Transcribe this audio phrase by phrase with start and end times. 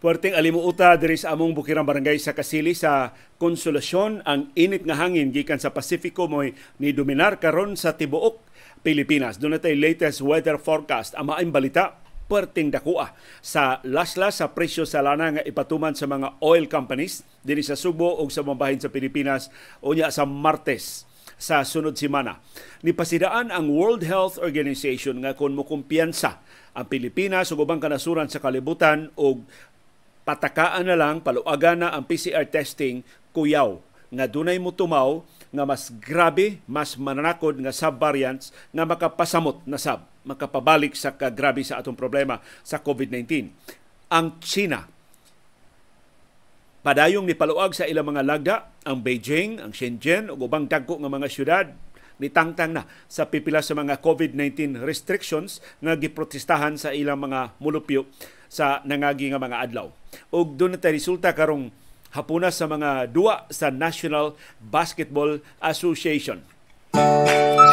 [0.00, 5.28] Puerteng alimuuta diri sa among bukirang barangay sa Kasili sa Konsolasyon ang init nga hangin
[5.28, 6.40] gikan sa Pasifiko mo
[6.80, 8.40] ni dominar karon sa tibuok
[8.80, 9.36] Pilipinas.
[9.36, 11.12] Doon natay latest weather forecast.
[11.20, 12.00] Ang maayong balita,
[12.32, 13.12] perting dakua
[13.44, 18.08] sa laslas sa presyo sa lana nga ipatuman sa mga oil companies dinhi sa Subo
[18.08, 19.52] o sa mabahin sa Pilipinas
[19.84, 21.04] unya sa Martes
[21.40, 22.40] sa sunod semana.
[22.84, 26.40] Nipasidaan ang World Health Organization nga kung mo kumpiyansa
[26.76, 29.48] ang Pilipinas ug ubang kanasuran sa kalibutan og
[30.30, 33.02] patakaan na lang, paluagan na ang PCR testing
[33.34, 33.82] kuyaw
[34.14, 40.06] nga dunay mo tumaw nga mas grabe, mas mananakod nga sub-variants nga makapasamot na sab,
[40.22, 43.50] makapabalik sa kagrabe sa atong problema sa COVID-19.
[44.14, 44.86] Ang China,
[46.86, 51.10] padayong ni paluag sa ilang mga lagda, ang Beijing, ang Shenzhen, ug ubang dagko nga
[51.10, 51.66] mga syudad
[52.20, 58.06] nitangtang na sa pipila sa mga COVID-19 restrictions nga giprotestahan sa ilang mga mulupyo
[58.46, 59.88] sa nangagi nga mga adlaw.
[60.30, 61.72] Ug doon na resulta karong
[62.12, 66.42] hapuna sa mga duwa sa National Basketball Association.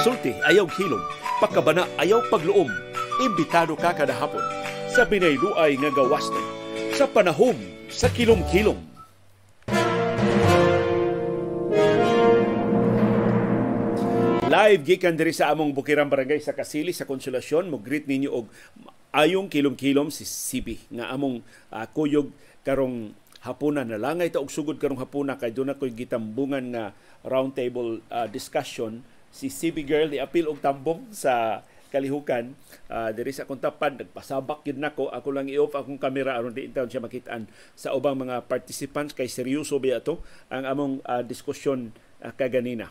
[0.06, 1.02] Sulti ayaw hilom,
[1.42, 2.70] pagkabana ayaw pagluom.
[3.18, 4.46] Imbitado ka kada hapon
[4.94, 6.30] sa binayluay nga gawas
[6.94, 7.58] sa panahom
[7.90, 8.97] sa kilom-kilom.
[14.58, 17.70] Live gikan diri sa among Bukirang Barangay sa Kasili sa Konsolasyon.
[17.70, 18.50] Mo greet ninyo og
[19.14, 22.34] ayong kilom-kilom si Sibi nga among uh, kuyog
[22.66, 23.14] karong
[23.46, 23.86] hapuna.
[23.86, 28.26] Na langay ta og sugod karong hapuna kay doon koy gitambungan nga round table uh,
[28.26, 29.06] discussion.
[29.30, 31.62] Si CB girl ni apil og tambong sa
[31.94, 32.58] kalihukan.
[32.90, 35.14] Uh, diri sa akong tapad nagpasabak gid nako.
[35.14, 37.46] Ako lang i-off akong kamera aron di intawon siya makitaan
[37.78, 39.14] sa ubang mga participants.
[39.14, 41.94] Kay seryoso ba ato ang among uh, diskusyon
[42.26, 42.90] uh, kaganina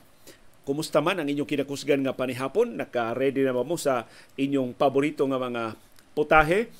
[0.66, 2.74] Kumusta man ang inyong kinakusgan nga panihapon?
[2.74, 5.78] Naka-ready na ba mo sa inyong paborito nga mga
[6.18, 6.74] putahe?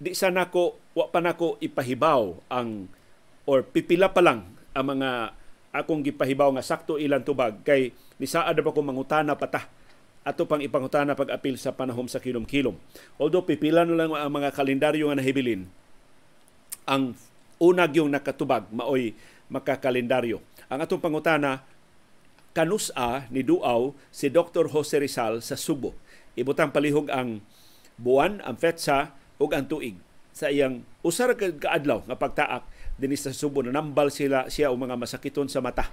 [0.00, 2.88] Di sana ko, wa pa nako ipahibaw ang
[3.44, 5.36] or pipila pa lang ang mga
[5.76, 9.68] akong gipahibaw nga sakto ilang tubag kay ni saad ba ko mangutana pata
[10.24, 12.72] ato pang ipangutana pag-apil sa panahom sa kilom-kilom.
[13.20, 15.68] Although pipila na lang ang mga kalendaryo nga nahibilin,
[16.88, 17.12] ang
[17.60, 19.12] unag yung nakatubag maoy
[19.52, 20.40] makakalendaryo.
[20.72, 21.60] Ang atong pangutana
[22.54, 24.70] kanusa ni Duaw si Dr.
[24.70, 25.92] Jose Rizal sa Subo.
[26.38, 27.42] Ibutang palihog ang
[27.98, 29.98] buwan, ang fetsa ug ang tuig
[30.34, 32.62] sa iyang usar ka kaadlaw nga pagtaak
[32.98, 35.90] dinhi sa Subo na nambal sila siya og mga masakiton sa mata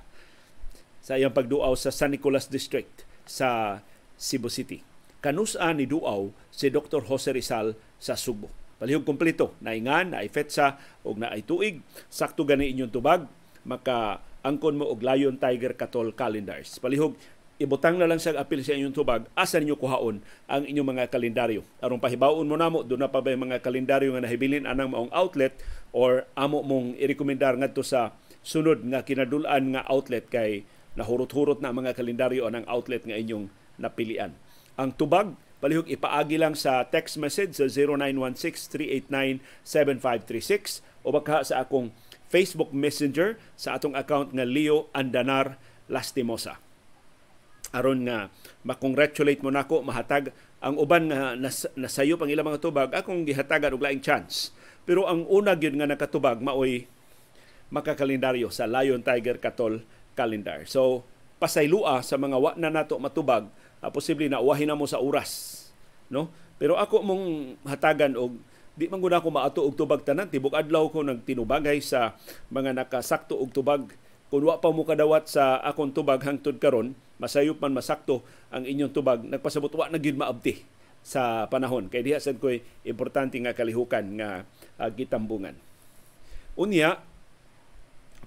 [1.02, 3.82] sa iyang pagduaw sa San Nicolas District sa
[4.22, 4.86] Cebu City.
[5.22, 7.06] Kanusa ni Duaw si Dr.
[7.10, 8.50] Jose Rizal sa Subo.
[8.82, 11.86] Palihog kompleto, naingan, na fetsa ug na ay tuig.
[12.10, 13.30] Sakto gani inyong tubag,
[13.62, 16.82] maka angkon mo og Lion Tiger Katol calendars.
[16.82, 17.18] Palihog
[17.62, 19.30] ibutang na lang sa apil sa inyong tubag.
[19.38, 20.18] Asa ninyo kuhaon
[20.50, 21.62] ang inyong mga kalendaryo?
[21.78, 25.54] Aron pahibaon mo namo do na pa ba mga kalendaryo nga nahibilin anang maong outlet
[25.94, 30.66] or amo mong irekomendar ngadto sa sunod nga kinadul-an nga outlet kay
[30.98, 33.46] nahurot-hurot na mga kalendaryo anang outlet nga inyong
[33.78, 34.34] napilian.
[34.82, 37.70] Ang tubag palihog ipaagi lang sa text message sa
[39.62, 41.94] 0916-389-7536 o baka sa akong
[42.32, 45.60] Facebook Messenger sa atong account nga Leo Andanar
[45.92, 46.64] Lastimosa.
[47.76, 48.32] Aron nga
[48.64, 50.32] makongratulate mo nako mahatag
[50.64, 54.56] ang uban nga nas, nasayo pang ilang mga tubag akong gihatagan og laing chance.
[54.88, 56.88] Pero ang una gyud nga nakatubag maoy
[57.72, 59.84] makakalendaryo sa Lion Tiger Katol
[60.16, 60.64] calendar.
[60.68, 61.04] So
[61.42, 63.50] pasaylua sa mga wa na nato matubag,
[63.82, 65.60] uh, posible na uwahin na mo sa oras,
[66.12, 66.30] no?
[66.62, 67.26] Pero ako mong
[67.66, 68.38] hatagan og
[68.82, 72.18] di man guna ko maato og tubag tanan tibok adlaw ko nagtinubagay sa
[72.50, 73.94] mga nakasakto og tubag.
[74.34, 78.90] Kun wa pa mo kadawat sa akong tubag hangtod karon masayop man masakto ang inyong
[78.90, 80.66] tubag nagpasabot wa na gyud maabti
[81.06, 81.94] sa panahon.
[81.94, 84.50] Kay diha sad koy importante nga kalihukan nga
[84.82, 85.54] uh, gitambungan.
[86.58, 86.98] Unya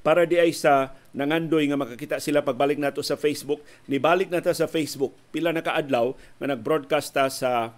[0.06, 3.58] para di ay sa nangandoy nga makakita sila pagbalik nato sa Facebook
[3.90, 5.10] nibalik nato sa Facebook.
[5.34, 7.74] Pila na kaadlaw nga nag-broadcast ta sa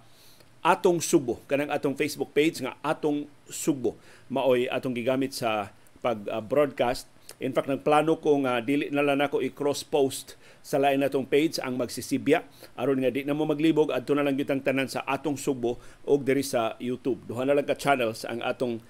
[0.67, 1.39] atong Subo.
[1.47, 3.95] Kanang atong Facebook page nga atong Subo.
[4.27, 5.71] Maoy atong gigamit sa
[6.03, 7.07] pag-broadcast.
[7.39, 11.63] In fact nagplano ko nga dili na lang ako i-cross post sa lain natong page
[11.63, 12.43] ang magsisibya.
[12.75, 16.27] Aron nga di na mo maglibog adto na lang gitang tanan sa atong Subo og
[16.27, 17.23] diri sa YouTube.
[17.23, 18.83] Duha na lang ka channels ang atong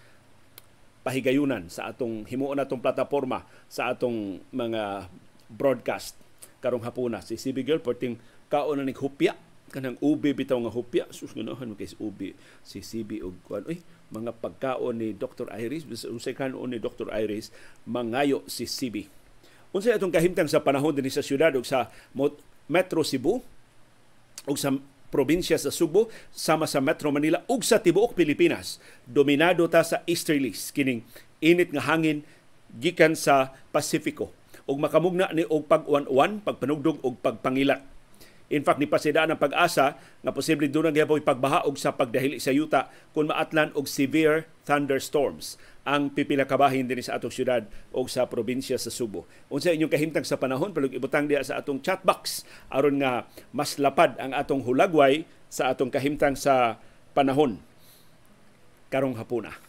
[1.05, 5.13] pahigayunan sa atong himuon natong plataporma sa atong mga
[5.53, 6.17] broadcast.
[6.57, 8.17] Karong hapuna si CB Girl porting
[8.49, 12.33] kaon na hupya kanang ubi bitaw nga hupya sus ganahan kay ubi
[12.63, 13.83] si CB og kuan oy
[14.13, 15.51] mga pagkaon ni Dr.
[15.51, 17.11] Iris unsay kanon ni Dr.
[17.11, 17.51] Iris
[17.83, 19.11] mangayo si CB
[19.75, 21.91] unsay atong kahimtang sa panahon dinhi sa syudad ug sa
[22.71, 23.43] Metro Cebu
[24.47, 24.71] ug sa
[25.07, 28.79] probinsya sa Subo sama sa Metro Manila ug sa tibuok Pilipinas.
[29.07, 31.03] Dominado ta sa easterlies kining
[31.39, 32.27] init nga hangin
[32.75, 34.35] gikan sa Pasifiko
[34.67, 37.79] ug makamugna ni og pag-uwan-uwan, pagpanugdog ug pagpangilat.
[38.47, 42.39] In fact, ni pasidaan ang pag-asa nga posible doon ang gihapoy pagbaha og sa pagdahili
[42.39, 48.07] sa yuta kung maatlan og severe thunderstorms ang pipila kabahin din sa atong syudad o
[48.07, 49.27] sa probinsya sa Subo.
[49.51, 53.75] Unsa inyong kahimtang sa panahon, palug ibutang diya sa atong chat box aron nga mas
[53.79, 56.79] lapad ang atong hulagway sa atong kahimtang sa
[57.11, 57.59] panahon
[58.87, 59.66] karong hapuna.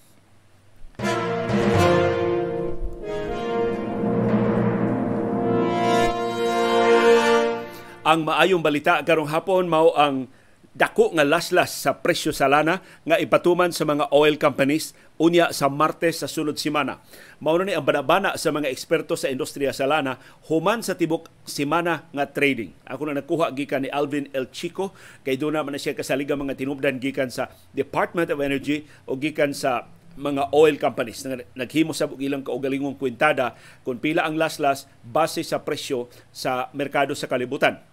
[8.08, 10.32] Ang maayong balita karong hapon mao ang
[10.72, 15.68] dako nga laslas sa presyo sa lana nga ipatuman sa mga oil companies unya sa
[15.68, 17.04] Martes sa sunod semana.
[17.36, 20.16] Mao ni ang banabana sa mga eksperto sa industriya sa lana
[20.48, 22.72] human sa tibok semana nga trading.
[22.88, 26.56] Ako na nakuha gikan ni Alvin El Chico kay doon naman na siya kasaliga mga
[26.56, 29.84] tinubdan gikan sa Department of Energy o gikan sa
[30.16, 33.52] mga oil companies na naghimo sa ilang kaugalingong kwintada
[33.84, 37.87] kung pila ang laslas base sa presyo sa merkado sa kalibutan.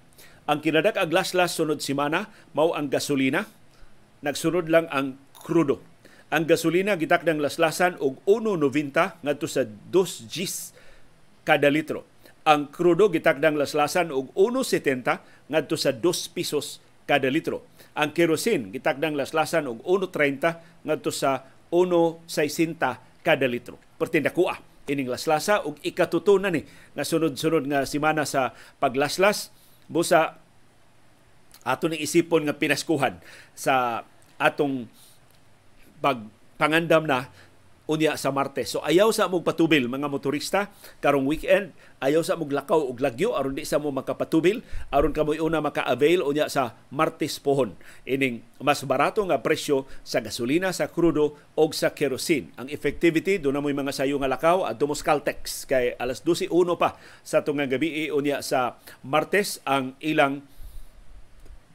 [0.45, 3.49] Ang kinadak ang laslas sunod simana mao ang gasolina.
[4.21, 5.81] Nagsunod lang ang krudo.
[6.29, 10.73] Ang gasolina gitakdang laslasan og 1.90 ngadto sa 2 Gs
[11.45, 12.05] kada litro.
[12.45, 16.77] Ang krudo gitakdang laslasan og 1.70 ngadto sa 2 pesos
[17.09, 17.65] kada litro.
[17.97, 21.41] Ang kerosene gitakdang laslasan og 1.30 ngadto sa
[21.73, 23.81] 1.60 kada litro.
[23.97, 26.61] Pertinda kuha ining laslasa ug ikatutunan ni
[26.93, 29.49] nga sunod-sunod nga simana sa paglaslas
[29.85, 30.39] busa
[31.65, 33.17] ato ni isipon nga pinaskuhan
[33.57, 34.05] sa
[34.37, 34.85] atong
[36.03, 37.31] pagpangandam na
[37.85, 38.73] unya sa Martes.
[38.73, 41.71] So ayaw sa mong patubil mga motorista karong weekend,
[42.01, 46.25] ayaw sa mong lakaw og lagyo aron di sa mo makapatubil aron kamoy una maka-avail
[46.25, 47.77] unya sa Martes pohon.
[48.09, 52.49] Ining mas barato nga presyo sa gasolina, sa krudo og sa kerosene.
[52.57, 56.49] Ang effectivity do na mo'y mga sayo nga lakaw adto mo Caltex kay alas 12:01
[56.81, 60.41] pa sa tungang gabi unya sa Martes ang ilang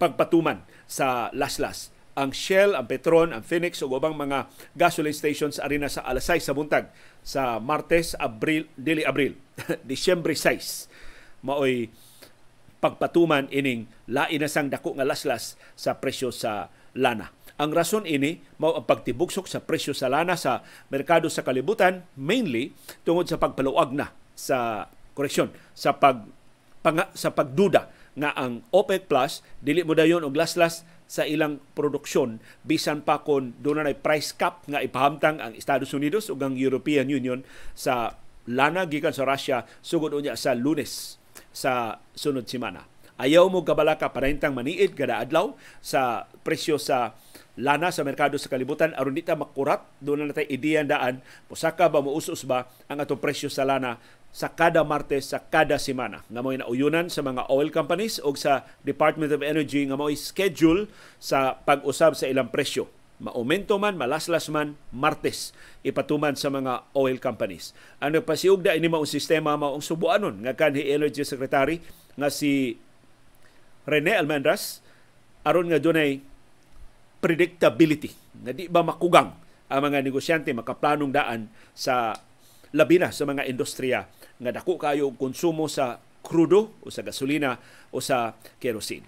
[0.03, 5.89] pagpatuman sa laslas ang Shell, ang Petron, ang Phoenix ug ubang mga gasoline stations arena
[5.89, 6.93] sa alas 6 sa buntag
[7.25, 9.41] sa Martes, Abril, dili Abril,
[9.89, 10.93] Disyembre 6.
[11.41, 11.89] Maoy
[12.81, 17.33] pagpatuman ining lain na dako nga laslas sa presyo sa lana.
[17.61, 22.73] Ang rason ini mao ang pagtibugsok sa presyo sa lana sa merkado sa kalibutan mainly
[23.05, 26.25] tungod sa pagpaluag na sa koreksyon sa pag
[26.81, 32.39] pang, sa pagduda nga ang OPEC Plus dili mo dayon og laslas sa ilang produksyon
[32.63, 37.11] bisan pa kon doon na price cap nga ipahamtang ang Estados Unidos ug ang European
[37.11, 37.43] Union
[37.75, 38.15] sa
[38.47, 41.19] lana gikan sa Russia sugod unya sa Lunes
[41.51, 42.87] sa sunod semana.
[43.21, 45.53] Ayaw mo kabalaka parahintang maniid kada adlaw
[45.85, 47.19] sa presyo sa
[47.61, 51.93] lana sa merkado sa kalibutan aron di ta makurat doon na natay ideya daan pusaka
[51.93, 56.41] ba muusos ba ang atong presyo sa lana sa kada Martes sa kada semana nga
[56.41, 60.87] mo'y nauyunan sa mga oil companies o sa Department of Energy nga mo'y schedule
[61.19, 62.87] sa pag-usab sa ilang presyo.
[63.21, 65.53] Maumento man, malaslas man, Martes
[65.85, 67.77] ipatuman sa mga oil companies.
[68.01, 71.83] Ang nagpasiugda ini maong sistema maong subuanon nga kanhi Energy Secretary
[72.17, 72.79] nga si
[73.85, 74.81] Rene Almendras
[75.43, 76.23] aron nga dunay
[77.21, 78.15] predictability
[78.47, 79.37] nga di ba makugang
[79.71, 82.17] ang mga negosyante makaplanong daan sa
[82.75, 84.07] labi na sa mga industriya
[84.41, 87.59] nga dako kayo konsumo sa krudo o sa gasolina
[87.91, 89.07] o sa kerosene.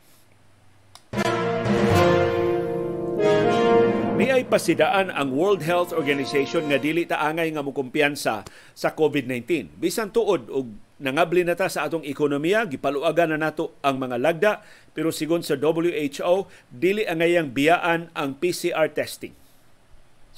[4.22, 9.72] Ni ay pasidaan ang World Health Organization nga dili ta angay nga mukumpiyansa sa COVID-19.
[9.82, 10.70] Bisan tuod og
[11.02, 14.52] nangabli na ta sa atong ekonomiya, gipaluagan na nato ang mga lagda,
[14.94, 19.34] pero sigon sa WHO, dili angayang biyaan ang PCR testing.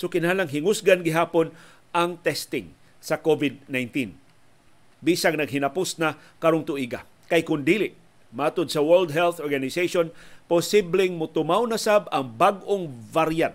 [0.01, 1.53] So kinahanglang hingusgan gihapon
[1.93, 2.73] ang testing
[3.05, 4.25] sa COVID-19
[5.05, 7.05] bisag naghinapos na karong tuiga.
[7.29, 7.93] Kay kun dili,
[8.33, 10.09] matod sa World Health Organization,
[10.49, 13.53] posibleng mutumaw na sab ang bag-ong variant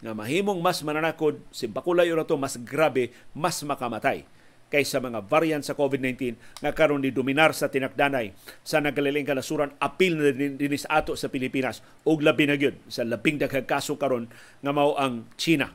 [0.00, 4.24] nga mahimong mas mananakod, simpakulay na to mas grabe, mas makamatay
[4.70, 10.14] kaysa mga variant sa COVID-19 nga karon ni dominar sa tinakdanay sa nagkaliling kanasuran apil
[10.14, 10.56] na din,
[10.88, 11.82] ato sa Pilipinas.
[12.06, 14.30] Ug labi na gyud sa labing daghang kaso karon
[14.62, 15.74] nga mao ang China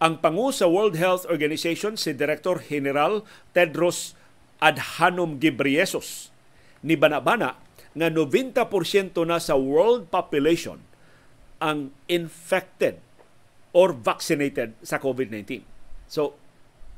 [0.00, 3.20] ang pangu sa World Health Organization si Director General
[3.52, 4.16] Tedros
[4.56, 6.32] Adhanom Ghebreyesus
[6.80, 7.60] ni banabana
[7.92, 10.80] nga 90% na sa world population
[11.60, 12.96] ang infected
[13.76, 15.60] or vaccinated sa COVID-19.
[16.08, 16.32] So,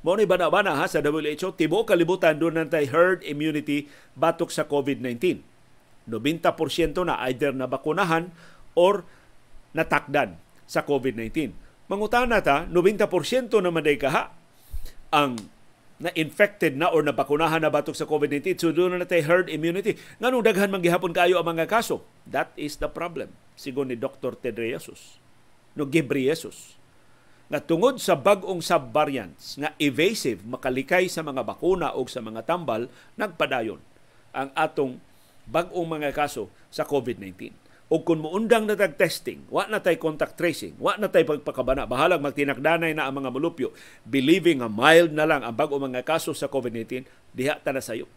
[0.06, 5.42] mo ni banabana ha sa WHO tibo kalibutan doon nantay herd immunity batok sa COVID-19.
[6.06, 8.30] 90% na either nabakunahan
[8.78, 9.02] or
[9.74, 10.38] natakdan
[10.70, 11.61] sa COVID-19.
[11.92, 14.32] Mangutana ta, 90% naman day kaha
[15.12, 15.36] ang
[16.00, 18.56] na-infected na or nabakunahan na batok sa COVID-19.
[18.56, 20.00] So doon na tayo herd immunity.
[20.16, 22.00] Nga nung daghan manggihapon kayo ang mga kaso.
[22.24, 23.36] That is the problem.
[23.60, 24.32] Sigon ni Dr.
[24.40, 25.20] Tedre Jesus.
[25.76, 26.80] No Jesus
[27.52, 32.88] nga tungod sa bag-ong subvariants nga evasive makalikay sa mga bakuna o sa mga tambal
[33.20, 33.76] nagpadayon
[34.32, 34.96] ang atong
[35.44, 37.61] bag-ong mga kaso sa COVID-19.
[37.92, 42.24] O kung muundang na testing, wa na tay contact tracing, wa na tay pagpakabana, bahalag
[42.24, 43.68] magtinakdanay na ang mga mulupyo,
[44.08, 47.04] believing nga mild na lang ang bag-ong mga kaso sa COVID-19,
[47.36, 48.08] diha ta na sayo.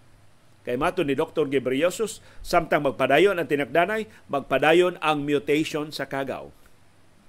[0.63, 1.51] Kay mato ni Dr.
[1.51, 6.55] Ghebreyesus, samtang magpadayon ang tinakdanay, magpadayon ang mutation sa kagaw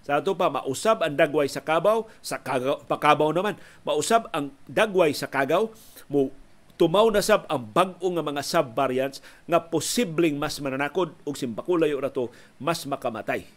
[0.07, 5.11] sa ato pa, mausab ang dagway sa kabaw, sa kagaw, pakabaw naman, mausab ang dagway
[5.11, 5.67] sa kagaw,
[6.07, 6.31] mo
[6.77, 12.13] tumaw na sab ang bag-o nga mga sub-variants nga posibleng mas mananakod ug simbakulay ra
[12.13, 12.29] to
[12.61, 13.49] mas makamatay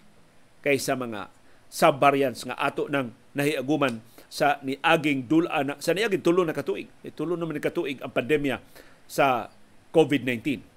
[0.64, 1.28] kaysa mga
[1.68, 5.50] sub-variants nga ato nang nahiaguman sa niaging dula
[5.82, 6.90] sa niaging tulo na katuig.
[7.18, 8.62] Tulo naman ni katuig ang pandemya
[9.10, 9.50] sa
[9.94, 10.70] COVID-19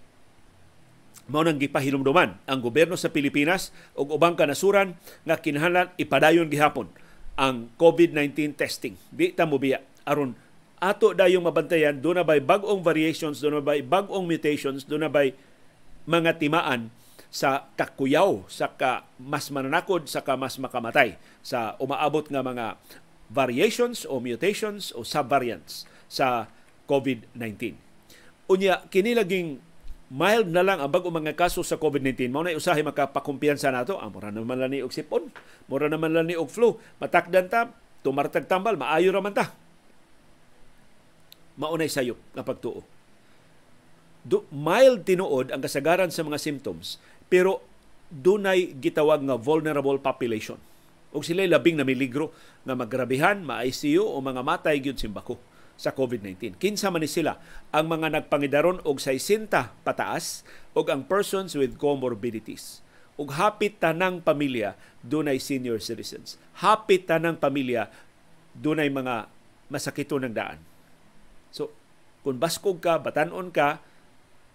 [1.31, 6.91] mao nang gipahinumduman ang gobyerno sa Pilipinas ug ubang kanasuran nga kinahanglan ipadayon gihapon
[7.39, 8.99] ang COVID-19 testing.
[9.09, 10.35] Di ta mobiya aron
[10.83, 15.07] ato dayong mabantayan do na bay bag-ong variations, do na bay bag-ong mutations, do na
[15.07, 15.31] bay
[16.11, 16.91] mga timaan
[17.31, 22.67] sa kakuyaw, sa ka mas mananakod, sa ka mas makamatay sa umaabot nga mga
[23.31, 26.51] variations o mutations o subvariants sa
[26.91, 27.79] COVID-19.
[28.51, 29.63] Unya, kini laging
[30.13, 34.13] mild na lang ang bago mga kaso sa COVID-19 mao na usahay makapakumpiyansa nato ah,
[34.13, 35.31] mura naman lang ni og sipon.
[35.71, 36.77] Mura naman lang ni og flu.
[37.01, 37.73] Matakdan ta
[38.05, 39.62] tumartag tambal maayo ra man ta
[41.59, 42.85] maunay sayop nga pagtuo
[44.23, 47.59] Do, mild tinuod ang kasagaran sa mga symptoms pero
[48.07, 50.61] dunay gitawag nga vulnerable population
[51.13, 52.33] ug sila labing na miligro
[52.65, 55.37] nga magrabihan ma-ICU o mga matay gyud simbako
[55.77, 56.63] sa COVID-19.
[56.63, 57.43] Kinsa man ni sila
[57.75, 59.51] ang mga nagpangidaron og 60
[59.83, 62.81] pataas og ang persons with comorbidities.
[63.19, 66.41] Ug hapit tanang pamilya dunay senior citizens.
[66.63, 67.91] Hapit tanang pamilya
[68.57, 69.29] dunay mga
[69.69, 70.63] masakito ng daan.
[71.53, 71.71] So,
[72.25, 73.79] kung baskog ka, batanon ka,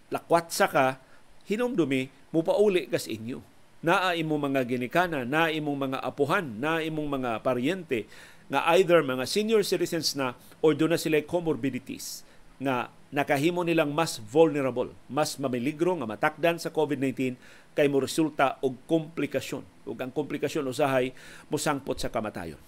[0.10, 1.00] lakwatsa ka,
[1.48, 3.40] hinumdumi, mupauli kas inyo.
[3.86, 8.10] Naa imong mga ginikana, naa imong mga apuhan, naa imong mga paryente,
[8.48, 12.24] nga either mga senior citizens na or doon na sila comorbidities
[12.58, 17.38] nga nakahimo nilang mas vulnerable, mas mamiligro nga matakdan sa COVID-19
[17.78, 19.62] kay mo resulta og komplikasyon.
[19.86, 21.14] Ug ang komplikasyon usahay
[21.48, 22.60] musangpot sa kamatayon.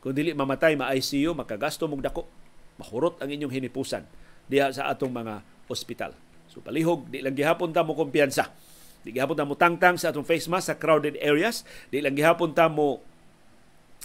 [0.00, 2.24] Kung dili mamatay ma-ICU, makagasto mong dako,
[2.80, 4.02] mahurot ang inyong hinipusan
[4.48, 6.16] diha sa atong mga ospital.
[6.50, 8.50] So palihog, di lang gihapon ta mo kumpiyansa.
[9.06, 11.62] Di gihapon ta mo tangtang sa atong face mask sa crowded areas.
[11.92, 12.98] Di lang gihapon ta mo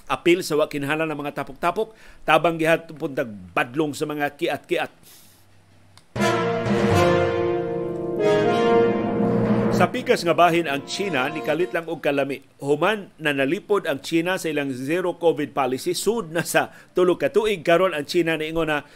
[0.05, 4.91] apil sa wa kinahanglan ng mga tapok-tapok tabang gihapon tag badlong sa mga kiat-kiat.
[9.75, 12.39] Sa pikas nga bahin ang China nikalit lang og kalami.
[12.63, 17.27] Human na nalipod ang China sa ilang zero COVID policy sud na sa tulo ka
[17.27, 18.87] tuig karon ang China niingon na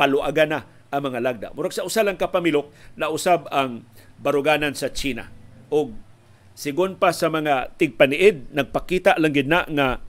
[0.00, 1.48] paluagan na ang mga lagda.
[1.52, 3.84] Murag sa usa lang kapamilok na usab ang
[4.16, 5.28] baruganan sa China.
[5.68, 5.92] Og
[6.56, 10.00] sigon pa sa mga tigpaniid nagpakita lang gid na nga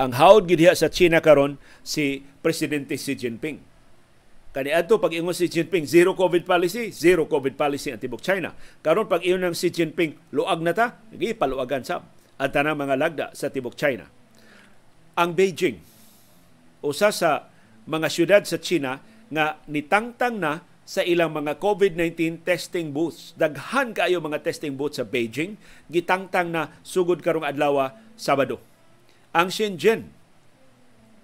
[0.00, 3.73] ang hawd gid sa China karon si presidente Xi Jinping.
[4.54, 8.54] Kaniadto pag ingon si Jinping zero COVID policy, zero COVID policy ang tibok China.
[8.86, 12.06] Karon pag ingon ng Xi Jinping luag na ta, gi paluagan sa
[12.38, 14.06] ang tanang mga lagda sa tibok China.
[15.18, 15.82] Ang Beijing
[16.86, 17.50] usa sa
[17.90, 23.34] mga syudad sa China nga nitangtang na sa ilang mga COVID-19 testing booths.
[23.34, 25.58] Daghan kaayo mga testing booths sa Beijing,
[25.90, 28.62] gitangtang na sugod karong adlaw Sabado
[29.34, 30.14] ang Shenzhen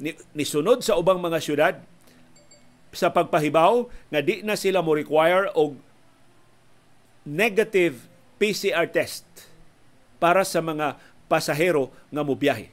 [0.02, 1.74] ni, nisunod sa ubang mga syudad
[2.90, 5.78] sa pagpahibaw nga di na sila mo require og
[7.22, 9.26] negative PCR test
[10.18, 10.98] para sa mga
[11.30, 12.72] pasahero nga mobiyahe.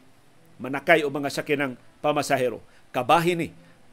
[0.58, 2.64] Manakay o mga sakinang pamasahero.
[2.90, 3.50] Kabahin ni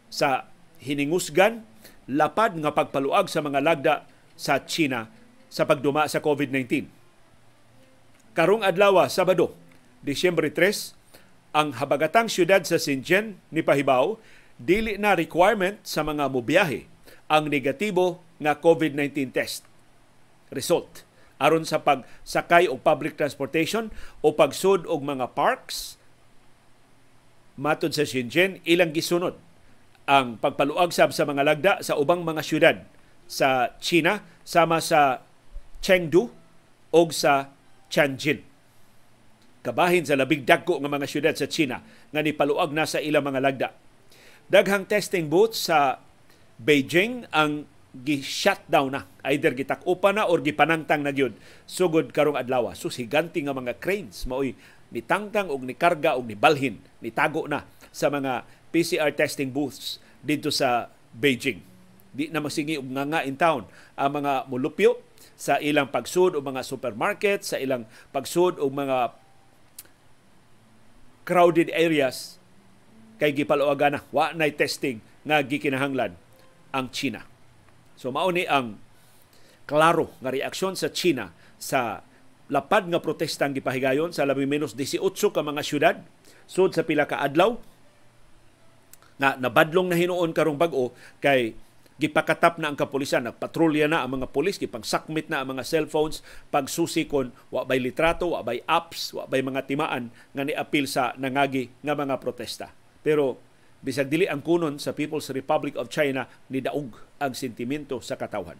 [0.09, 0.49] sa
[0.81, 1.67] hiningusgan
[2.09, 3.95] lapad nga pagpaluag sa mga lagda
[4.39, 5.09] sa China
[5.53, 6.89] sa pagduma sa COVID-19.
[8.35, 9.55] Karong adlaw Sabado,
[10.03, 14.19] Disyembre 3, ang habagatang syudad sa Shenzhen ni Pahibaw
[14.61, 16.87] dili na requirement sa mga mobiyahe
[17.27, 19.67] ang negatibo nga COVID-19 test
[20.55, 21.03] result
[21.43, 23.91] aron sa pagsakay og public transportation
[24.23, 25.99] o pagsud og mga parks
[27.59, 29.35] matud sa Shenzhen ilang gisunod
[30.05, 32.77] ang pagpaluag sab sa mga lagda sa ubang mga syudad
[33.25, 35.25] sa China sama sa
[35.81, 36.29] Chengdu
[36.93, 37.53] o sa
[37.89, 38.41] Tianjin.
[39.65, 41.81] Kabahin sa labing dagko nga mga syudad sa China
[42.13, 43.69] nga nipaluag na sa ilang mga lagda.
[44.45, 46.05] Daghang testing booths sa
[46.61, 47.65] Beijing ang
[47.97, 49.03] gi-shutdown na.
[49.25, 51.33] Either gitakupa na or gipanangtang na gyud.
[51.65, 54.29] Sugod karong adlaw so higanti nga mga cranes.
[54.29, 54.53] Maoy
[54.93, 61.63] nitangtang og nikarga og nibalhin nitago na sa mga PCR testing booths dito sa Beijing.
[62.15, 63.65] Di na masingi og nga in town.
[63.97, 65.01] Ang mga mulupyo
[65.35, 69.17] sa ilang pagsud o mga supermarket sa ilang pagsud o mga
[71.25, 72.37] crowded areas
[73.19, 76.15] kay gipaluagan na wa nay testing nga gikinahanglan
[76.75, 77.23] ang China.
[77.95, 78.83] So mao ni ang
[79.65, 82.05] klaro nga reaksyon sa China sa
[82.53, 85.01] lapad nga protesta ang gipahigayon sa labi menos 18
[85.33, 85.97] ka mga syudad
[86.45, 87.57] sud sa pila ka adlaw
[89.17, 90.93] na nabadlong na hinuon karong bag-o
[91.23, 91.57] kay
[92.03, 93.23] gipakatap na ang kapulisan.
[93.23, 98.35] Nagpatrolya na ang mga pulis gipangsakmit na ang mga cellphones pagsusi kon wa bay litrato
[98.35, 103.37] wa bay apps wa bay mga timaan nga niapil sa nangagi nga mga protesta pero
[103.85, 108.57] bisag dili ang kunon sa People's Republic of China ni daog ang sentimento sa katawhan.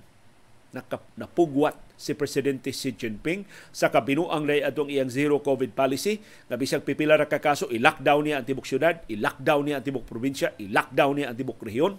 [1.17, 6.19] Napugwat si Presidente Xi Jinping sa kabinuang lay atong iyang zero COVID policy
[6.51, 10.05] nga bisag pipila ra ka kaso i-lockdown niya ang tibok syudad, i-lockdown niya ang tibok
[10.05, 11.95] probinsya, i-lockdown niya ang tibok rehiyon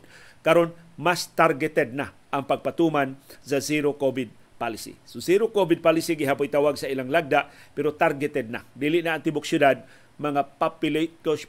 [0.45, 4.93] karon mas targeted na ang pagpatuman sa zero COVID policy.
[5.07, 8.67] So zero COVID policy gihapoy tawag sa ilang lagda pero targeted na.
[8.75, 10.41] Dili na ang tibok syudad mga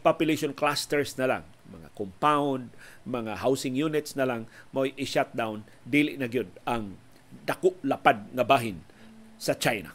[0.03, 2.71] population clusters na lang mga compound,
[3.03, 6.95] mga housing units na lang mo i-shutdown dili na gyud ang
[7.43, 8.81] dako lapad nga bahin
[9.37, 9.93] sa China.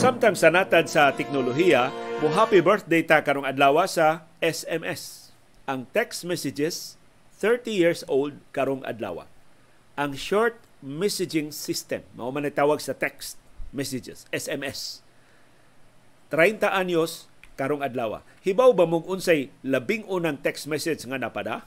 [0.00, 1.92] Samtang sa natad sa teknolohiya,
[2.24, 5.32] mo happy birthday ta karong adlaw sa SMS.
[5.68, 6.96] Ang text messages
[7.36, 9.28] 30 years old karong adlaw.
[10.00, 13.36] Ang short messaging system, mao man tawag sa text
[13.70, 15.02] messages, SMS
[16.30, 17.26] 30 anyos
[17.58, 18.22] karong adlaw.
[18.46, 21.66] Hibaw ba mong unsay labing unang text message nga napada?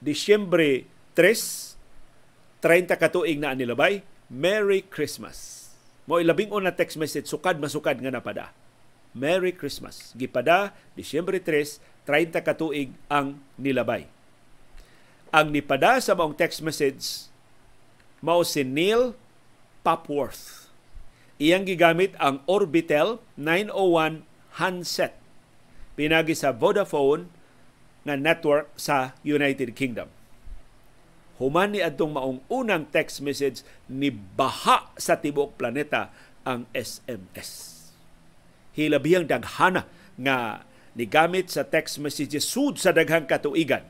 [0.00, 1.76] Disyembre 3,
[2.64, 5.68] 30 katuig na anilabay, Merry Christmas.
[6.08, 8.50] Mo labing unang text message sukad masukad nga napada.
[9.12, 10.16] Merry Christmas.
[10.16, 14.08] Gipada Disyembre 3, 30 katuig ang nilabay.
[15.30, 17.30] Ang nipada sa maong text message
[18.18, 19.14] mao si Neil
[19.86, 20.59] Popworth
[21.40, 24.28] Iyang gigamit ang Orbitel 901
[24.60, 25.16] handset
[25.96, 27.32] pinagi sa Vodafone
[28.04, 30.12] nga network sa United Kingdom.
[31.40, 36.12] Human ni adtong maong unang text message ni baha sa tibok planeta
[36.44, 37.80] ang SMS.
[38.76, 39.88] Hilabihang daghana
[40.20, 43.88] nga nigamit sa text messages sud sa daghang katuigan.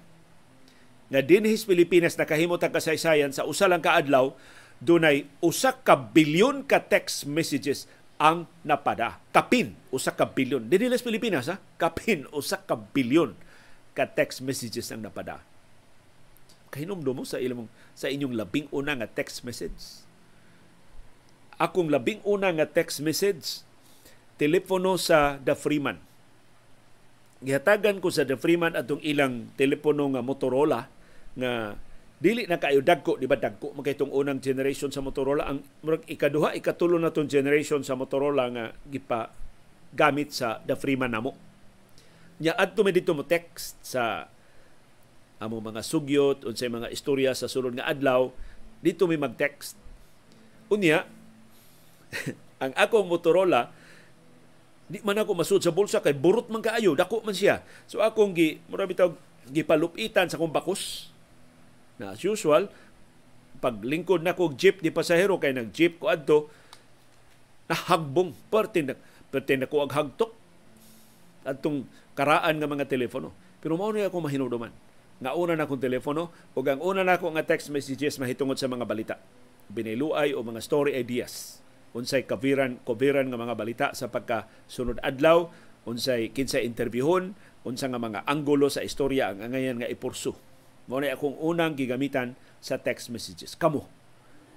[1.10, 4.38] Nga dinhis Pilipinas nakahimot ang kasaysayan sa usa lang ka adlaw
[4.81, 7.85] dunay usa ka bilyon ka text messages
[8.21, 9.21] ang napada.
[9.33, 10.69] Kapin usa ka bilyon.
[10.69, 11.57] Dili las Pilipinas ha.
[11.81, 13.33] Kapin usa ka bilyon
[13.93, 15.45] ka text messages ang napada.
[16.73, 20.05] Kahinomdom mo sa ilang sa inyong labing una nga text message.
[21.61, 23.64] Akong labing una nga text message
[24.40, 26.01] telepono sa The Freeman.
[27.45, 30.88] Gihatagan ko sa The Freeman atong ilang telepono nga Motorola
[31.37, 31.77] nga
[32.20, 33.40] dili na kayo dagko di ba?
[33.40, 35.48] Dagko magkaytong unang generation sa Motorola.
[35.48, 39.33] Ang murag ikaduha ikatulo na tong generation sa Motorola nga gipa
[39.96, 41.33] gamit sa the Freeman namo.
[42.44, 44.28] Nya adto mi dito mo text sa
[45.40, 48.28] amo mga sugyot unsay mga istorya sa sulod nga adlaw
[48.85, 49.80] dito mi mag-text.
[50.68, 51.09] Unya
[52.62, 53.72] ang akong Motorola
[54.90, 57.64] di man ako masud sa bulsa kay burot man kaayo dako man siya.
[57.88, 59.09] So akong gi murag bitaw
[59.48, 61.09] gipalupitan sa kong bakos
[62.00, 62.72] na as usual,
[63.60, 66.48] pag lingkod na kog jeep di pasahero kay nag jeep ko adto
[67.68, 68.96] nahagbong parte na
[69.28, 70.32] parte na ko ag hagtok.
[71.44, 71.84] Adtong
[72.16, 73.36] karaan nga mga telepono.
[73.60, 74.72] Pero mao ni ako mahinuduman
[75.20, 78.72] nga una na akong telepono ug ang una na ako nga text messages mahitungod sa
[78.72, 79.14] mga balita.
[79.68, 81.60] Biniluay o mga story ideas.
[81.92, 85.52] Unsay kaviran koviran nga mga balita sa pagka sunod adlaw
[85.84, 90.32] unsay kinsa interviewon unsa nga mga anggulo sa istorya ang angayan nga ipursu
[90.90, 93.55] Mao na akong unang gigamitan sa text messages.
[93.55, 93.87] Kamo,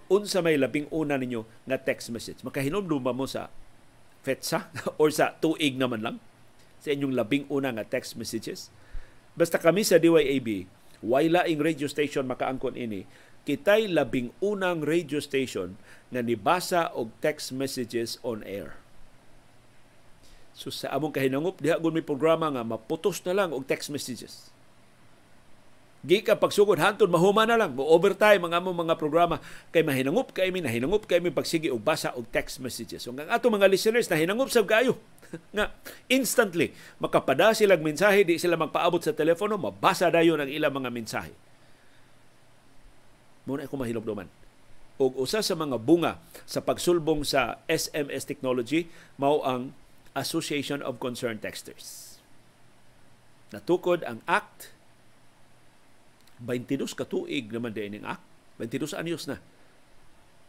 [0.10, 2.42] unsa may labing una ninyo nga text message?
[2.42, 3.54] Makahinumdum ba mo sa
[4.26, 6.18] FETSA or sa tuig naman lang
[6.82, 8.74] sa inyong labing una nga text messages?
[9.38, 10.66] Basta kami sa DYAB,
[11.06, 13.06] wala ing radio station makaangkon ini,
[13.46, 15.78] kitay labing unang radio station
[16.10, 18.74] nga nibasa og text messages on air.
[20.58, 24.53] So sa among kahinangup, diha gud may programa nga maputos na lang og text messages
[26.04, 29.40] Gika pagsugod hantod mahuma na lang mo overtime mga mo mga programa
[29.72, 33.08] kay mahinangup kay mi nahinangup kay mi pagsige og basa og text messages.
[33.08, 35.00] So ang ato mga listeners nahinangup sab kayo
[35.56, 35.72] nga
[36.12, 41.32] instantly makapada sila mensahe di sila magpaabot sa telepono mabasa dayon ang ilang mga mensahe.
[43.48, 44.28] Muna ako mahilomdoman.
[45.00, 49.72] Og usa sa mga bunga sa pagsulbong sa SMS technology mao ang
[50.20, 52.20] Association of Concerned Texters.
[53.56, 54.76] Natukod ang act
[56.44, 58.24] 22 ka tuig naman din ning act.
[58.60, 59.40] 22 anyos na.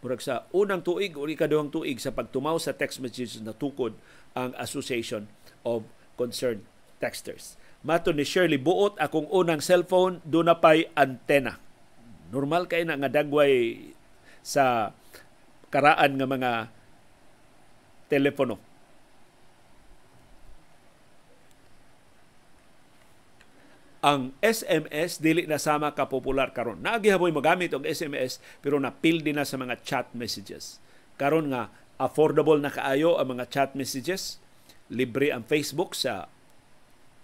[0.04, 3.96] Murag sa unang tuig o ikaduhang tuig sa pagtumaw sa text messages na tukod
[4.36, 5.30] ang Association
[5.64, 5.88] of
[6.20, 6.60] Concerned
[7.00, 7.56] Texters.
[7.80, 11.56] Mato ni Shirley Buot, akong unang cellphone, doon na pa'y antena.
[12.32, 13.80] Normal kay na nga dagway
[14.44, 14.92] sa
[15.72, 16.50] karaan nga mga
[18.12, 18.73] telepono
[24.04, 26.84] ang SMS dili na sama ka popular karon.
[26.84, 30.76] Naagihaboy magamit og SMS pero napildi na sa mga chat messages.
[31.16, 34.36] Karon nga affordable na kaayo ang mga chat messages.
[34.92, 36.28] Libre ang Facebook sa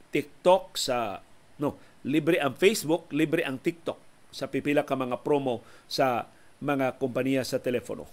[0.09, 1.21] TikTok sa
[1.61, 4.01] no, libre ang Facebook, libre ang TikTok
[4.33, 6.33] sa pipila ka mga promo sa
[6.65, 8.09] mga kompanya sa telepono.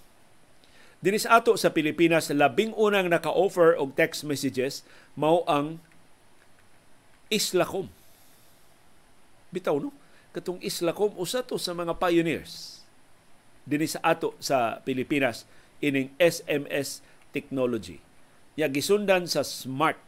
[1.00, 4.84] Dinis ato sa Pilipinas, labing unang naka-offer og text messages
[5.16, 5.80] mao ang
[7.32, 7.88] Islacom
[9.50, 9.90] bitaw no?
[10.32, 12.78] Katong Islacom usa to sa mga pioneers
[13.68, 15.44] dinhi sa ato sa Pilipinas
[15.84, 17.04] ining SMS
[17.36, 18.00] technology.
[18.56, 20.00] Ya gisundan sa smart.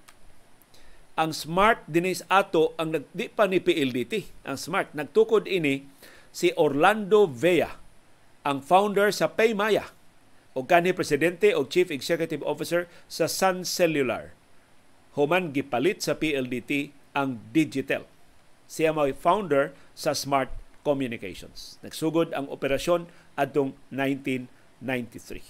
[1.20, 4.96] Ang smart dinhi sa ato ang nagdi pa ni PLDT ang smart.
[4.96, 5.84] Nagtukod ini
[6.32, 7.76] si Orlando Vea
[8.40, 9.92] ang founder sa Paymaya
[10.56, 14.32] o kanhi presidente o chief executive officer sa Sun Cellular.
[15.14, 18.08] Human gipalit sa PLDT ang digital
[18.70, 20.54] siya may founder sa Smart
[20.86, 21.82] Communications.
[21.82, 25.42] Nagsugod ang operasyon adtong 1993.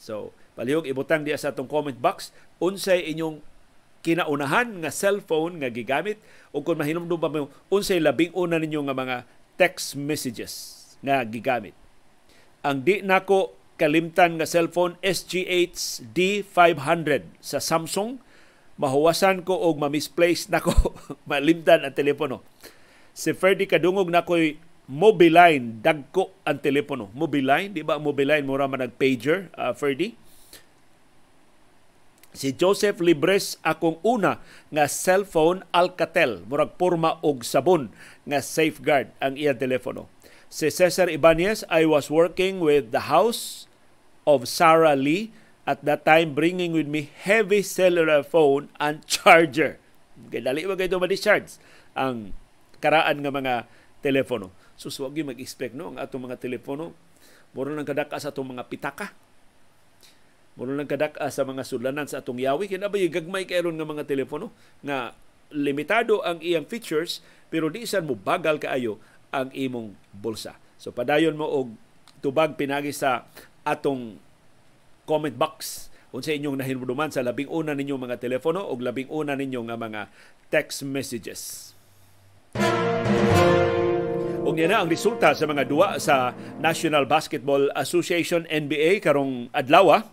[0.00, 3.44] So, palihog ibutang diya sa atong comment box unsay inyong
[4.02, 6.18] kinaunahan nga cellphone nga gigamit
[6.50, 9.16] o kung mahinumdum pa mo unsay labing una ninyo nga mga
[9.54, 11.76] text messages nga gigamit.
[12.66, 18.18] Ang di nako kalimtan nga cellphone SGH D500 sa Samsung
[18.80, 20.72] mahuwasan ko og ma-misplace nako
[21.30, 22.40] malimtan ang telepono.
[23.12, 24.56] Si Ferdy kadungog na ko'y
[24.92, 25.78] Mobiline.
[25.78, 27.08] Dagko ang telepono.
[27.14, 27.70] Mobiline?
[27.70, 28.42] Di ba Mobiline?
[28.42, 30.18] Mura man nag pager uh, Ferdy?
[32.32, 34.40] Si Joseph Libres akong una
[34.72, 36.42] nga cellphone Alcatel.
[36.48, 37.92] Murag porma og sabon
[38.26, 40.08] nga safeguard ang iyang telepono.
[40.52, 43.70] Si Cesar Ibanez I was working with the house
[44.28, 45.32] of Sarah Lee
[45.62, 49.78] at that time bringing with me heavy cellular phone and charger.
[50.30, 51.58] Kaya dali ba kayo ma-discharge
[51.94, 52.34] ang
[52.82, 53.54] karaan nga mga
[54.02, 54.50] telepono.
[54.74, 56.90] So, wag mag-expect no, ang atong mga telepono.
[57.54, 59.14] Muro lang kadaka sa atong mga pitaka.
[60.58, 62.66] Muro lang kadaka sa mga sulanan sa atong yawi.
[62.66, 64.50] Kaya ba gagmay karon nga mga telepono
[64.82, 65.14] nga
[65.52, 67.20] limitado ang iyang features
[67.52, 68.96] pero di isan mo bagal kaayo
[69.30, 70.56] ang imong bulsa.
[70.80, 71.76] So padayon mo og
[72.24, 73.28] tubag pinagi sa
[73.62, 74.16] atong
[75.04, 79.32] comment box kung sa inyong nahinmuduman sa labing una ninyong mga telepono o labing una
[79.32, 80.12] ninyong mga
[80.52, 81.72] text messages.
[84.42, 90.04] Ug na ang resulta sa mga duwa sa National Basketball Association NBA karong adlaw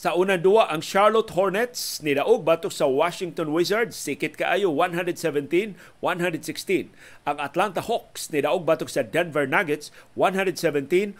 [0.00, 5.76] sa unang duwa, ang Charlotte Hornets nidaog batok sa Washington Wizards, sikit kaayo 117-116.
[7.28, 11.12] Ang Atlanta Hawks nidaog batok sa Denver Nuggets 117-109.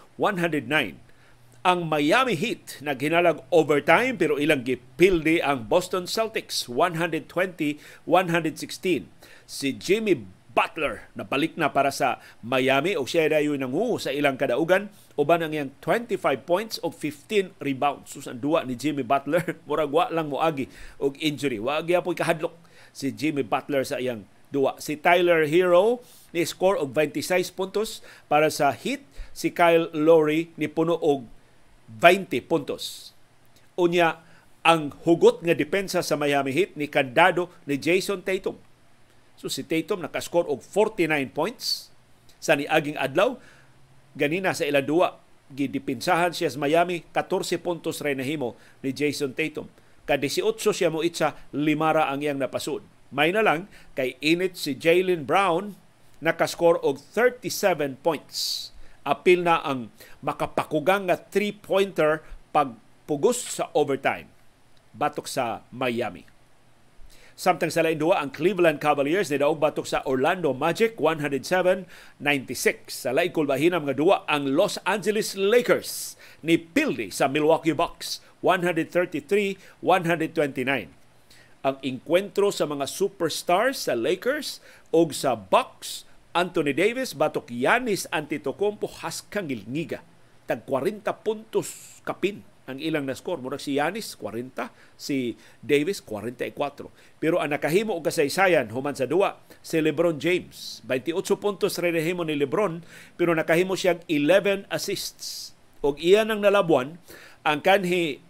[1.60, 9.04] Ang Miami Heat naghinalag overtime pero ilang gipildi ang Boston Celtics 120-116.
[9.44, 10.24] Si Jimmy
[10.56, 14.88] Butler na balik na para sa Miami o siya dayo nangu sa ilang kadaugan
[15.20, 18.16] uban ang iyang 25 points o 15 rebounds.
[18.16, 21.60] So, ang duwa ni Jimmy Butler, murag wa lang moagi og injury.
[21.60, 22.56] Wa gyapon kahadlok
[22.96, 24.80] si Jimmy Butler sa iyang duwa.
[24.80, 26.00] Si Tyler Hero
[26.32, 29.04] ni score og 26 puntos para sa Heat.
[29.30, 31.28] Si Kyle Lowry ni puno og
[32.02, 33.14] 20 puntos.
[33.78, 34.24] Unya
[34.66, 38.58] ang hugot nga depensa sa Miami Heat ni kandado ni Jason Tatum
[39.40, 41.88] So si Tatum nakascore og 49 points
[42.36, 43.40] sa niaging adlaw.
[44.20, 45.16] Ganina sa ilang duwa,
[45.48, 48.52] gidipinsahan siya sa Miami, 14 puntos rin nahimo
[48.84, 49.64] ni Jason Tatum.
[50.04, 52.84] Ka-18 siya mo itsa, limara ang iyang napasud.
[53.08, 53.64] May na lang,
[53.96, 55.72] kay init si Jalen Brown,
[56.20, 58.68] nakascore og 37 points.
[59.08, 59.88] Apil na ang
[60.20, 62.20] makapakugang nga three-pointer
[62.52, 64.28] pagpugos sa overtime
[64.92, 66.28] batok sa Miami.
[67.40, 71.88] Samtang sa lain ang Cleveland Cavaliers ni daog batok sa Orlando Magic 107-96.
[72.92, 80.92] Sa lain kulbahinam nga duwa, ang Los Angeles Lakers ni pildi sa Milwaukee Bucks 133-129.
[81.64, 84.60] Ang inkwentro sa mga superstars sa Lakers
[84.92, 86.04] o sa Bucks,
[86.36, 90.04] Anthony Davis, batok Yanis Antetokounmpo, haskang ilngiga.
[90.44, 93.42] Tag 40 puntos kapin ang ilang na score.
[93.42, 94.70] Murag si Yanis, 40.
[94.94, 96.54] Si Davis, 44.
[97.18, 100.80] Pero ang nakahimo og kasaysayan human sa duwa, si LeBron James.
[100.86, 102.86] 28 puntos rin ni LeBron,
[103.18, 105.52] pero nakahimo siyang 11 assists.
[105.80, 107.00] Og iyan ang nalabuan
[107.44, 108.20] ang kanhi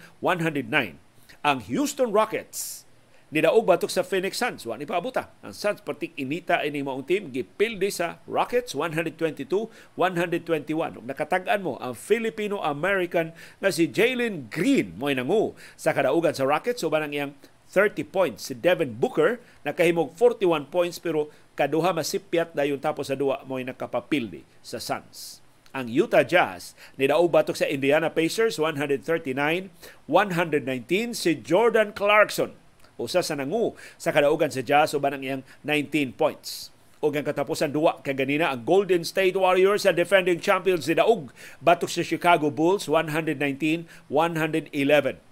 [1.43, 2.87] Ang Houston Rockets
[3.29, 5.35] ni daog batok sa Phoenix Suns wa ni paabuta.
[5.43, 11.03] Ang Suns partik inita ini maong team gipildi sa Rockets 122-121.
[11.03, 16.87] Nakatag-an mo ang Filipino American nga si Jalen Green mo nangu sa kadaugan sa Rockets
[16.87, 17.35] uban ang iyang
[17.67, 18.47] 30 points.
[18.47, 21.27] Si Devin Booker nakahimog 41 points pero
[21.59, 25.43] kaduha masipyat dayon tapos sa duwa mo nakapapildi sa Suns
[25.73, 26.75] ang Utah Jazz.
[26.97, 32.51] Ni daog batok sa Indiana Pacers 139-119 si Jordan Clarkson.
[32.99, 36.75] Usa sa nangu sa kadaugan sa Jazz uban ang iyang 19 points.
[36.99, 41.31] Ug ang katapusan duwa kay ganina ang Golden State Warriors sa defending champions ni daog
[41.63, 43.87] batok sa Chicago Bulls 119-111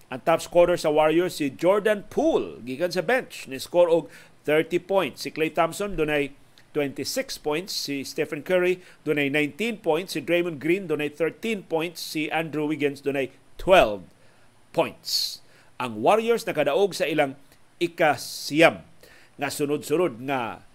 [0.08, 2.64] ang top scorer sa Warriors si Jordan Poole.
[2.64, 4.08] Gikan sa bench ni score og
[4.48, 5.20] 30 points.
[5.20, 6.32] Si Klay Thompson dunay
[6.76, 7.72] 26 points.
[7.72, 10.14] Si Stephen Curry dunay 19 points.
[10.16, 12.02] Si Draymond Green dunay 13 points.
[12.02, 14.04] Si Andrew Wiggins dunay 12
[14.76, 15.40] points.
[15.78, 17.38] Ang Warriors nakadaog sa ilang
[17.78, 18.82] ikasiyam
[19.38, 20.66] nga sunod-sunod nga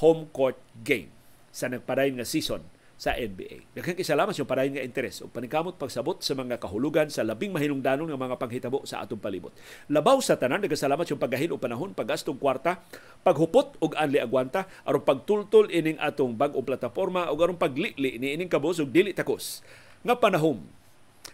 [0.00, 1.12] home court game
[1.54, 3.66] sa nagpadayon nga season sa NBA.
[3.74, 8.06] Daghang kisalamat yung parayon nga interes o panikamot pagsabot sa mga kahulugan sa labing mahinungdanon
[8.06, 9.50] nga mga panghitabo sa atong palibot.
[9.90, 12.78] Labaw sa tanan nagkasalamat yung paggahin o panahon, paggastong kwarta,
[13.26, 18.52] paghupot og anli agwanta aron pagtultol ining atong bag-o plataporma o aron paglili ni ining
[18.52, 19.64] kabos og dili takos
[20.06, 20.62] nga panahon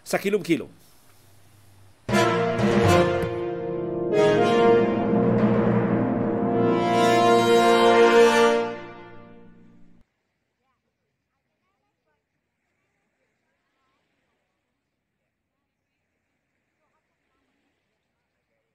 [0.01, 0.80] sa kilom-kilom